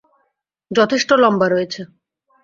[0.71, 1.81] যথেষ্ট লম্বা রয়েছে।